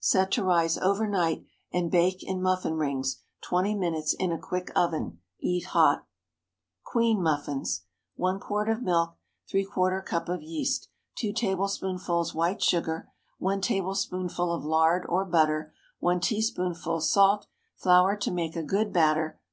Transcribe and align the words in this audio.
Set 0.00 0.32
to 0.32 0.42
rise 0.42 0.76
over 0.78 1.06
night, 1.06 1.44
and 1.72 1.92
bake 1.92 2.20
in 2.20 2.42
muffin 2.42 2.74
rings 2.74 3.22
twenty 3.40 3.72
minutes 3.72 4.14
in 4.18 4.32
a 4.32 4.36
quick 4.36 4.72
oven. 4.74 5.20
Eat 5.38 5.66
hot. 5.66 6.08
QUEEN 6.84 7.22
MUFFINS. 7.22 7.82
✠ 7.88 7.88
1 8.16 8.40
quart 8.40 8.68
of 8.68 8.82
milk. 8.82 9.16
¾ 9.48 10.04
cup 10.04 10.28
of 10.28 10.42
yeast. 10.42 10.88
2 11.18 11.32
tablespoonfuls 11.32 12.34
white 12.34 12.60
sugar. 12.60 13.08
1 13.38 13.60
tablespoonful 13.60 14.52
of 14.52 14.64
lard 14.64 15.06
or 15.08 15.24
butter. 15.24 15.72
1 16.00 16.18
teaspoonful 16.18 17.00
salt. 17.00 17.46
Flour 17.76 18.16
to 18.16 18.32
make 18.32 18.56
a 18.56 18.64
good 18.64 18.92
batter. 18.92 19.38